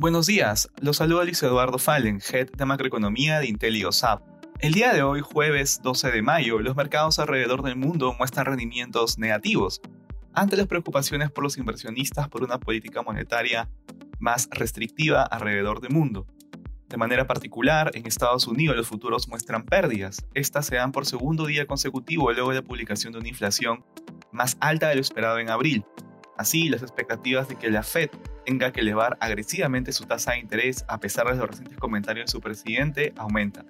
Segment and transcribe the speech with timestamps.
[0.00, 4.22] Buenos días, los saluda Luis Eduardo Fallen, Head de Macroeconomía de IntelioSAP.
[4.60, 9.18] El día de hoy, jueves 12 de mayo, los mercados alrededor del mundo muestran rendimientos
[9.18, 9.80] negativos
[10.34, 13.68] ante las preocupaciones por los inversionistas por una política monetaria
[14.20, 16.28] más restrictiva alrededor del mundo.
[16.88, 20.24] De manera particular, en Estados Unidos los futuros muestran pérdidas.
[20.32, 23.84] Estas se dan por segundo día consecutivo luego de la publicación de una inflación
[24.30, 25.84] más alta de lo esperado en abril,
[26.38, 28.10] Así, las expectativas de que la Fed
[28.48, 32.32] tenga que elevar agresivamente su tasa de interés a pesar de los recientes comentarios de
[32.32, 33.66] su presidente aumentan.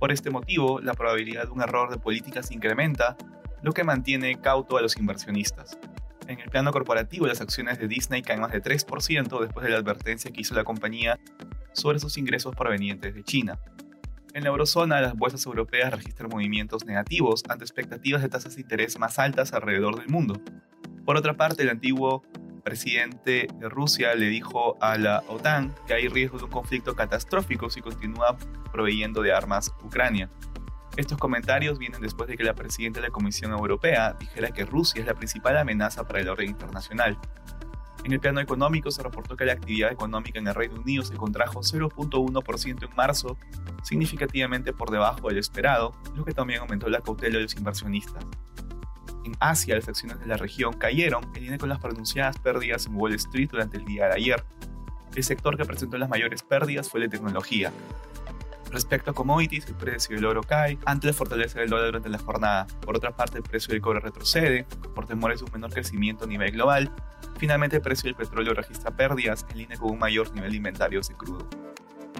[0.00, 3.16] Por este motivo, la probabilidad de un error de política se incrementa,
[3.62, 5.78] lo que mantiene cauto a los inversionistas.
[6.26, 9.78] En el plano corporativo, las acciones de Disney caen más de 3% después de la
[9.78, 11.20] advertencia que hizo la compañía
[11.72, 13.60] sobre sus ingresos provenientes de China.
[14.34, 18.98] En la eurozona, las bolsas europeas registran movimientos negativos ante expectativas de tasas de interés
[18.98, 20.42] más altas alrededor del mundo,
[21.10, 22.22] por otra parte, el antiguo
[22.60, 27.70] presidente de Rusia le dijo a la OTAN que hay riesgo de un conflicto catastrófico
[27.70, 28.36] si continúa
[28.72, 30.30] proveyendo de armas Ucrania.
[30.96, 35.00] Estos comentarios vienen después de que la presidenta de la Comisión Europea dijera que Rusia
[35.00, 37.16] es la principal amenaza para el orden internacional.
[38.02, 41.14] En el plano económico se reportó que la actividad económica en el Reino Unido se
[41.14, 43.36] contrajo 0.1% en marzo,
[43.82, 48.24] significativamente por debajo del esperado, lo que también aumentó la cautela de los inversionistas.
[49.24, 52.96] En Asia, las acciones de la región cayeron en línea con las pronunciadas pérdidas en
[52.96, 54.44] Wall Street durante el día de ayer.
[55.14, 57.72] El sector que presentó las mayores pérdidas fue la tecnología.
[58.70, 62.18] Respecto a commodities, el precio del oro cae ante la fortaleza del dólar durante la
[62.18, 62.66] jornada.
[62.80, 66.28] Por otra parte, el precio del cobre retrocede por temores de un menor crecimiento a
[66.28, 66.92] nivel global.
[67.38, 71.08] Finalmente, el precio del petróleo registra pérdidas en línea con un mayor nivel de inventarios
[71.08, 71.48] de crudo.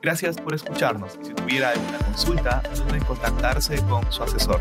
[0.00, 4.60] Gracias por escucharnos y si tuviera alguna consulta, no contactarse con su asesor.